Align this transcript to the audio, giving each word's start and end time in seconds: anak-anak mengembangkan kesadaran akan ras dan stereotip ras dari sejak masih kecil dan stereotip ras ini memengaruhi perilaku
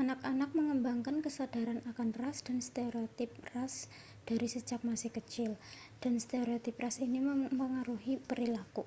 anak-anak 0.00 0.50
mengembangkan 0.58 1.16
kesadaran 1.24 1.80
akan 1.90 2.08
ras 2.20 2.38
dan 2.46 2.58
stereotip 2.68 3.30
ras 3.56 3.74
dari 4.28 4.44
sejak 4.54 4.80
masih 4.88 5.08
kecil 5.18 5.50
dan 6.04 6.12
stereotip 6.24 6.76
ras 6.82 6.96
ini 7.06 7.18
memengaruhi 7.58 8.14
perilaku 8.28 8.82